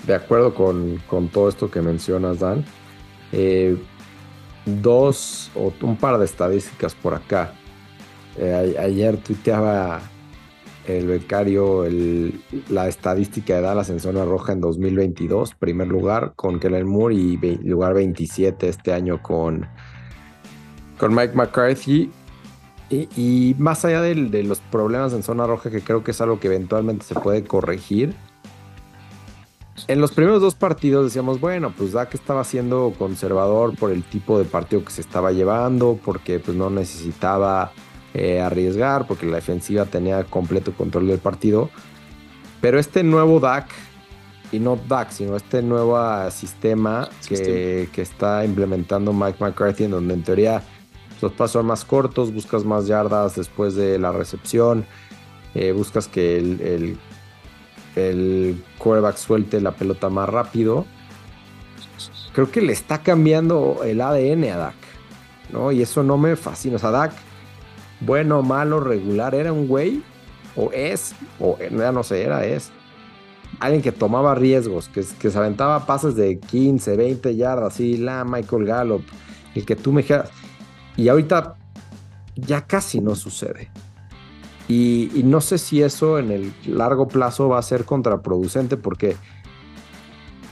[0.06, 1.00] De acuerdo con,
[1.32, 2.64] todo esto que mencionas, Dan.
[3.32, 3.76] Eh,
[4.64, 7.52] dos o un par de estadísticas por acá.
[8.36, 10.00] Eh, ayer tuiteaba
[10.88, 11.84] el becario,
[12.68, 17.36] la estadística de Dallas en zona roja en 2022, primer lugar con Kellen Moore y
[17.62, 19.66] lugar 27 este año con,
[20.98, 22.10] con Mike McCarthy.
[22.90, 26.46] Y, más allá de, los problemas en zona roja, que creo que es algo que
[26.46, 28.14] eventualmente se puede corregir,
[29.86, 34.38] en los primeros dos partidos decíamos, bueno, pues Dak estaba siendo conservador por el tipo
[34.38, 37.72] de partido que se estaba llevando, porque pues no necesitaba
[38.14, 41.70] eh, arriesgar porque la defensiva tenía completo control del partido.
[42.60, 43.66] Pero este nuevo DAC,
[44.50, 45.98] y no DAC, sino este nuevo
[46.30, 50.62] sistema que, está implementando Mike McCarthy, en donde en teoría
[51.20, 54.86] los pasos son más cortos, buscas más yardas después de la recepción,
[55.54, 56.98] eh, buscas que el, el,
[57.96, 60.86] el quarterback suelte la pelota más rápido.
[62.32, 64.74] Creo que le está cambiando el ADN a Dak,
[65.52, 65.72] ¿no?
[65.72, 66.76] Y eso no me fascina.
[66.76, 67.12] O sea, Dak
[68.00, 70.02] bueno, malo, regular, era un güey,
[70.56, 72.70] o es, o ya no sé, era, es,
[73.60, 78.24] alguien que tomaba riesgos, que, que se aventaba pases de 15, 20 yardas, así, la
[78.24, 79.02] Michael Gallup,
[79.54, 80.30] el que tú me dijeras.
[80.96, 81.56] Y ahorita
[82.34, 83.70] ya casi no sucede.
[84.68, 89.16] Y, no sé si eso en el largo plazo va a ser contraproducente porque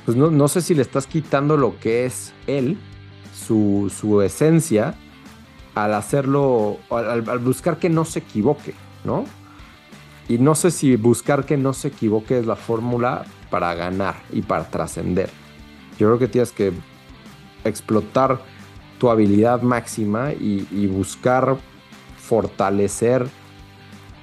[0.06, 2.78] pues no, no sé si le estás quitando lo que es él,
[3.34, 4.94] su, su esencia,
[5.76, 8.72] al hacerlo, al, buscar que no se equivoque,
[9.04, 9.26] ¿no?
[10.26, 14.40] Y no sé si buscar que no se equivoque es la fórmula para ganar y
[14.40, 15.28] para trascender.
[15.98, 16.72] Yo creo que tienes que
[17.62, 18.40] explotar
[18.98, 21.58] tu habilidad máxima y, buscar
[22.16, 23.28] fortalecer,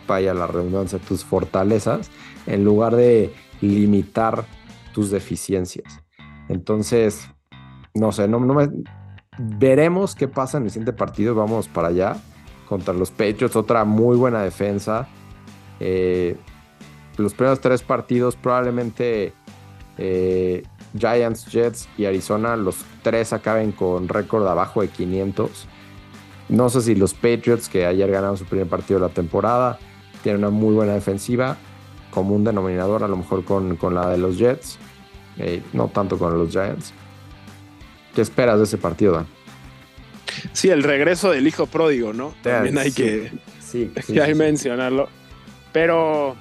[0.08, 2.10] vaya la redundancia, tus fortalezas,
[2.48, 4.46] en lugar de limitar
[4.92, 6.02] tus deficiencias.
[6.50, 7.30] Entonces,
[7.94, 8.70] no sé, no, no me,
[9.38, 11.36] Veremos qué pasa en el siguiente partido.
[11.36, 12.18] Vamos para allá.
[12.68, 15.08] Contra los Patriots, otra muy buena defensa.
[15.80, 16.38] Eh,
[17.18, 19.34] los primeros tres partidos, probablemente
[19.98, 20.64] eh,
[20.98, 25.68] Giants, Jets y Arizona, los tres acaben con récord abajo de 500.
[26.50, 29.80] No sé si los Patriots, que ayer ganaron su primer partido de la temporada,
[30.24, 31.58] tienen una muy buena defensiva,
[32.12, 34.78] como un denominador, a lo mejor con, la de los Jets,
[35.38, 36.94] eh, no tanto con los Giants.
[38.14, 39.28] ¿Qué esperas de ese partido, Dan?
[40.52, 42.34] Sí, el regreso del hijo pródigo, ¿no?
[42.42, 43.92] También hay que, sí,
[44.36, 45.10] mencionarlo.
[45.72, 46.36] Pero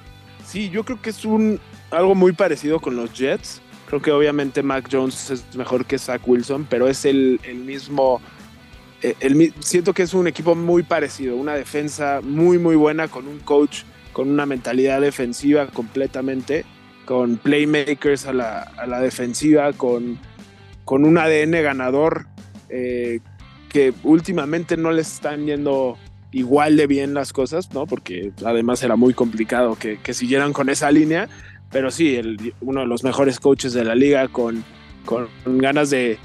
[0.46, 3.60] sí, yo creo que es un algo muy parecido con los Jets.
[3.86, 8.20] Creo que obviamente Mac Jones es mejor que Zach Wilson, pero es el, mismo.
[9.02, 13.28] Eh, el, siento que es un equipo muy parecido, una defensa muy, muy buena con
[13.28, 13.82] un coach
[14.12, 16.64] con una mentalidad defensiva completamente,
[17.04, 20.18] con playmakers a la, a la defensiva, con
[20.92, 22.26] con un ADN ganador
[22.68, 23.20] eh,
[23.70, 25.96] que últimamente no les están yendo
[26.32, 27.86] igual de bien las cosas, ¿no?
[27.86, 31.30] Porque además era muy complicado que, siguieran con esa línea,
[31.70, 32.20] pero sí,
[32.60, 34.64] uno de los mejores coaches de la liga con,
[35.06, 36.18] con ganas de,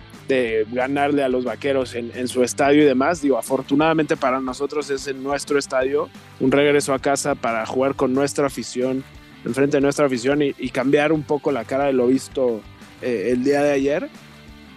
[0.73, 3.21] ganarle a los vaqueros en, su estadio y demás.
[3.21, 6.09] Digo, afortunadamente para nosotros es en nuestro estadio,
[6.41, 9.05] un regreso a casa para jugar con nuestra afición,
[9.45, 12.59] enfrente de nuestra afición y, cambiar un poco la cara de lo visto
[13.01, 14.09] eh, el día de ayer.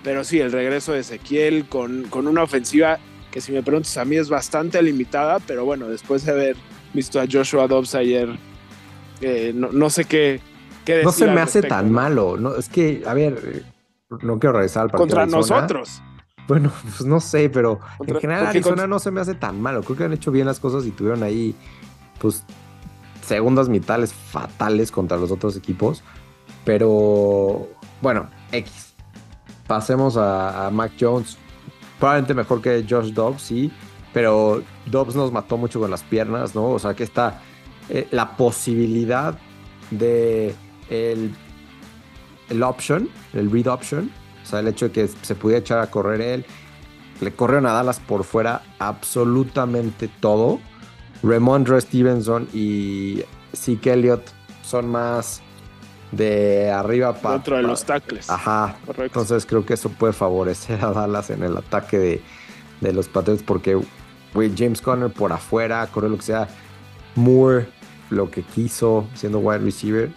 [0.02, 2.98] Pero sí, el regreso de Ezequiel con, con una ofensiva
[3.30, 6.56] que si me preguntas a mí es bastante limitada, pero bueno, después de haber
[6.92, 8.28] visto a Joshua Dobbs ayer,
[9.20, 10.40] eh, no, sé qué,
[10.84, 13.64] qué No se me hace tan malo, no, es que, a ver,
[14.22, 15.06] no quiero regresar al partido.
[15.06, 16.02] Contra nosotros.
[16.48, 19.82] Bueno, pues no sé, pero en general Arizona no se me hace tan malo.
[19.82, 21.54] Creo que han hecho bien las cosas y tuvieron ahí,
[22.18, 22.44] pues,
[23.24, 26.02] segundas mitades fatales contra los otros equipos.
[26.64, 27.68] Pero,
[28.02, 28.89] bueno, X.
[29.70, 31.38] Pasemos a, Mac Jones.
[32.00, 33.70] Probablemente mejor que Josh Dobbs, sí.
[34.12, 36.70] Pero Dobbs nos mató mucho con las piernas, ¿no?
[36.70, 37.40] O sea, que está
[37.88, 39.38] eh, la posibilidad
[39.92, 40.56] de
[40.88, 41.32] el,
[42.48, 44.10] el option, el read option,
[44.42, 46.44] o sea, el hecho de que se pudiera echar a correr él.
[47.20, 50.58] Le corrieron a Dallas por fuera absolutamente todo.
[51.22, 53.22] Ramondre Stevenson y
[53.54, 54.32] Zeke Elliott
[54.64, 55.40] son más
[56.12, 57.34] de arriba para.
[57.34, 58.30] Dentro de los tackles.
[58.30, 58.76] Ajá.
[58.86, 59.20] Correcto.
[59.20, 62.22] Entonces creo que eso puede favorecer a Dallas en el ataque
[62.80, 63.78] de, los Patriots porque,
[64.34, 66.48] James Conner por afuera, corre lo que sea.
[67.16, 67.66] Moore,
[68.10, 70.10] lo que quiso siendo wide receiver.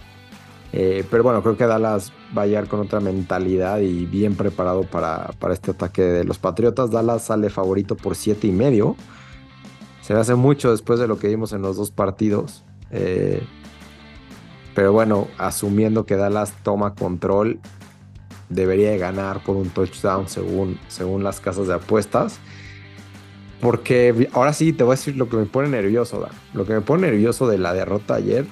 [0.71, 4.83] Eh, pero bueno, creo que Dallas va a llegar con otra mentalidad y bien preparado
[4.83, 6.89] para, este ataque de los Patriotas.
[6.89, 8.95] Dallas sale favorito por siete y medio.
[10.01, 12.63] Se hace mucho después de lo que vimos en los dos partidos.
[12.91, 13.43] Eh,
[14.75, 17.59] pero bueno, asumiendo que Dallas toma control,
[18.49, 22.39] debería de ganar por un touchdown según, según las casas de apuestas.
[23.61, 26.31] Porque ahora sí te voy a decir lo que me pone nervioso, Dan.
[26.53, 28.45] Lo que me pone nervioso de la derrota ayer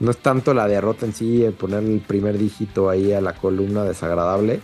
[0.00, 3.34] no es tanto la derrota en sí, el poner el primer dígito ahí a la
[3.34, 4.60] columna desagradable.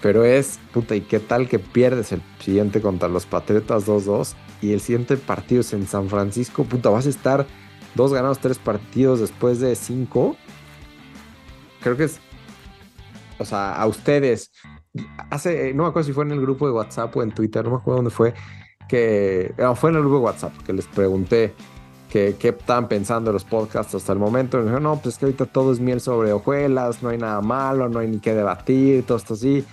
[0.00, 4.34] Pero es, puta, ¿y qué tal que pierdes el siguiente contra los Patriotas 2-2?
[4.62, 7.46] Y el siguiente partido es en San Francisco, puta, vas a estar
[7.96, 10.36] dos ganados, tres partidos después de cinco.
[11.80, 12.20] Creo que es,
[13.38, 14.52] o sea, a ustedes,
[15.30, 17.70] hace, no me acuerdo si fue en el grupo de WhatsApp o en Twitter, no
[17.70, 18.34] me acuerdo dónde fue,
[18.88, 21.54] que, no, fue en el grupo de WhatsApp, que les pregunté,
[22.10, 24.60] qué, están pensando los podcasts hasta el momento.
[24.60, 27.88] Y no, pues es que ahorita todo es miel sobre hojuelas, no hay nada malo,
[27.88, 29.64] no hay ni qué debatir, todo esto así.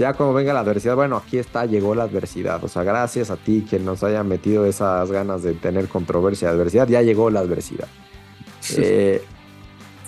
[0.00, 2.64] Ya cuando venga la adversidad, bueno, aquí está, llegó la adversidad.
[2.64, 6.52] O sea, gracias a ti quien nos haya metido esas ganas de tener controversia y
[6.52, 7.86] adversidad, ya llegó la adversidad.
[8.78, 9.22] Eh,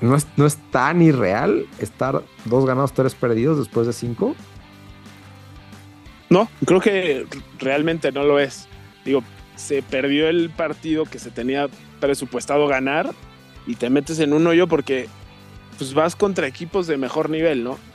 [0.01, 4.35] no, es, no es tan irreal estar dos ganados, tres perdidos después de cinco.
[6.31, 7.27] No, creo que
[7.59, 8.69] realmente no lo es.
[9.05, 9.23] Digo,
[9.57, 11.69] se perdió el partido que se tenía
[12.01, 13.11] presupuestado ganar
[13.67, 15.11] y te metes en un hoyo porque
[15.77, 17.92] pues vas contra equipos de mejor nivel, ¿no?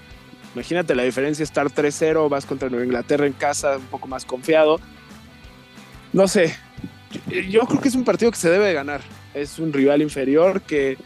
[0.58, 4.80] Imagínate la diferencia estar 3-0, vas contra Nueva Inglaterra en casa, un poco más confiado.
[6.13, 6.56] No sé,
[7.48, 9.02] yo, creo que es un partido que se debe de ganar.
[9.36, 10.98] Es un rival inferior que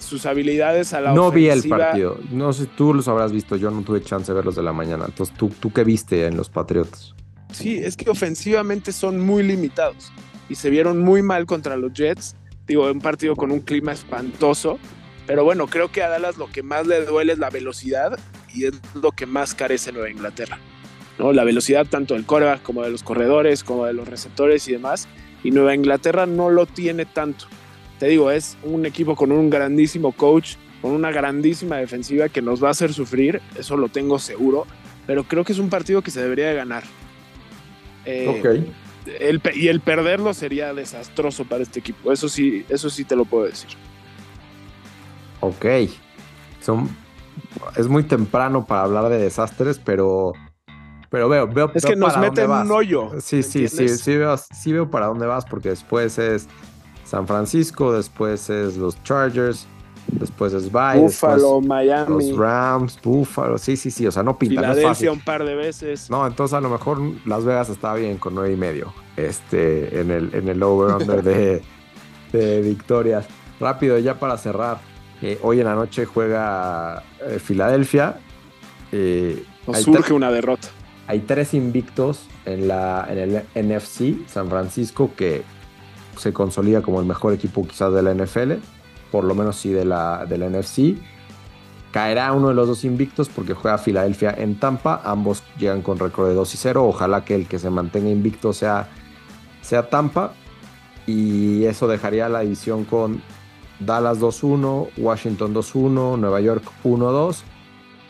[0.00, 3.70] sus habilidades a la No vi el partido, no sé, tú los habrás visto, yo
[3.70, 5.04] no tuve chance de verlos de la mañana.
[5.06, 7.14] Entonces, ¿tú, tú qué viste en los Patriotas?
[7.52, 10.10] Sí, es que ofensivamente son muy limitados
[10.48, 12.34] y se vieron muy mal contra los Jets.
[12.66, 14.80] Digo, un partido con un clima espantoso.
[15.28, 18.18] Pero bueno, creo que a Dallas lo que más le duele es la velocidad
[18.54, 20.58] y es lo que más carece Nueva Inglaterra.
[21.18, 21.32] ¿no?
[21.32, 25.08] La velocidad tanto del coreback como de los corredores, como de los receptores y demás.
[25.42, 27.46] Y Nueva Inglaterra no lo tiene tanto.
[27.98, 32.62] Te digo, es un equipo con un grandísimo coach, con una grandísima defensiva que nos
[32.62, 34.66] va a hacer sufrir, eso lo tengo seguro.
[35.06, 36.84] Pero creo que es un partido que se debería de ganar.
[38.04, 38.64] Eh,
[39.54, 42.12] y el perderlo sería desastroso para este equipo.
[42.12, 43.70] Eso sí, eso sí te lo puedo decir.
[45.40, 45.66] Ok.
[46.60, 46.88] Son,
[47.76, 50.32] es muy temprano para hablar de desastres, pero,
[51.10, 51.70] pero veo, veo.
[51.74, 53.10] Es que nos mete en un hoyo.
[53.20, 56.48] Sí, sí, sí, sí veo, sí veo para dónde vas, porque después es
[57.04, 59.66] San Francisco, después es los Chargers,
[60.12, 61.00] Después es Bay.
[61.00, 62.30] Buffalo, Miami.
[62.30, 63.58] Los Rams, Buffalo.
[63.58, 64.06] Sí, sí, sí.
[64.06, 64.60] O sea, no pinta.
[64.62, 66.10] Filadelfia un par de veces.
[66.10, 68.92] No, entonces a lo mejor Las Vegas estaba bien con nueve y medio.
[69.16, 71.62] Este, en el, en el over-under de,
[72.32, 73.26] de victorias.
[73.60, 74.78] Rápido, ya para cerrar.
[75.22, 78.18] Eh, hoy en la noche juega eh, Filadelfia.
[78.92, 79.44] Eh,
[79.82, 80.68] surge una derrota.
[81.06, 85.42] Hay tres invictos en, la, en el NFC, San Francisco, que
[86.16, 88.54] se consolida como el mejor equipo quizás de la NFL
[89.10, 90.96] por lo menos sí de la, de la NFC.
[91.92, 95.00] Caerá uno de los dos invictos porque juega Filadelfia en Tampa.
[95.04, 96.84] Ambos llegan con récord de 2 y 0.
[96.84, 98.88] Ojalá que el que se mantenga invicto sea,
[99.62, 100.34] sea Tampa.
[101.06, 103.22] Y eso dejaría la división con
[103.80, 107.42] Dallas 2-1, Washington 2-1, Nueva York 1-2.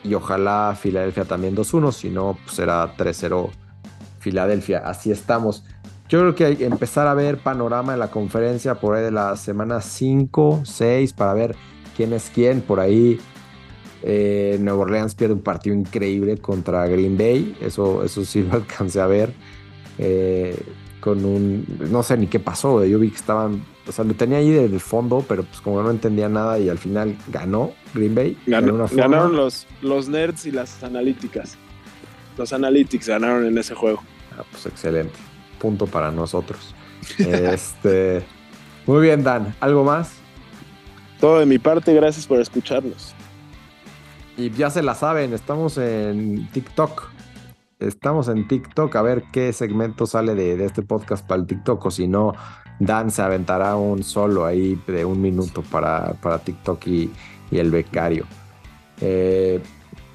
[0.04, 1.92] Y ojalá Filadelfia también 2-1.
[1.92, 3.50] Si no, pues será 3-0
[4.20, 4.78] Filadelfia.
[4.78, 5.64] Así estamos.
[6.08, 9.10] Yo creo que hay que empezar a ver panorama en la conferencia por ahí de
[9.10, 11.54] la semana 5, 6, para ver
[11.96, 12.62] quién es quién.
[12.62, 13.20] Por ahí
[14.02, 17.56] eh, Nueva Orleans pierde un partido increíble contra Green Bay.
[17.60, 19.34] Eso, eso sí lo alcancé a ver.
[19.98, 20.58] Eh,
[21.00, 24.38] con un, no sé ni qué pasó, yo vi que estaban, o sea, lo tenía
[24.38, 28.36] ahí del fondo, pero pues como no entendía nada y al final ganó Green Bay.
[28.46, 31.56] ganaron los, los nerds y las analíticas.
[32.36, 34.02] Los analytics ganaron en ese juego.
[34.38, 35.14] Ah, pues excelente.
[35.58, 36.74] Punto para nosotros.
[37.18, 38.22] este,
[38.86, 39.54] muy bien, Dan.
[39.60, 40.12] ¿Algo más?
[41.20, 43.14] Todo de mi parte, gracias por escucharnos.
[44.36, 47.10] Y ya se la saben, estamos en TikTok.
[47.78, 51.86] Estamos en TikTok a ver qué segmento sale de, este podcast para el TikTok.
[51.86, 52.34] O si no,
[52.80, 57.10] Dan se aventará un solo ahí de un minuto para, para TikTok y,
[57.52, 58.26] el becario.
[59.00, 59.60] Eh,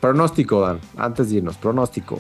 [0.02, 2.20] pronóstico, Dan, antes de irnos, pronóstico.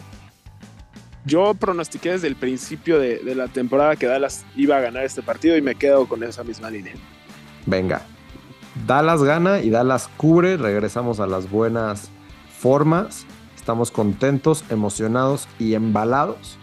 [1.26, 5.22] Yo pronostiqué desde el principio de, de, la temporada que Dallas iba a ganar este
[5.22, 6.94] partido y me quedo con esa misma línea.
[7.66, 8.02] Venga,
[8.88, 10.56] Dallas gana y Dallas cubre.
[10.56, 12.10] Regresamos a las buenas
[12.58, 13.26] formas.
[13.64, 16.58] Estamos contentos, emocionados y embalados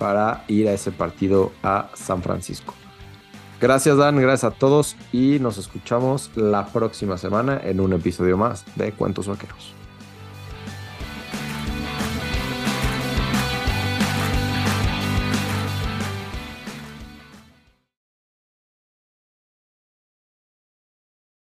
[0.00, 2.74] para ir a ese partido a San Francisco.
[3.60, 8.64] Gracias Dan, gracias a todos y nos escuchamos la próxima semana en un episodio más
[8.74, 9.83] de Cuentos Vaqueros.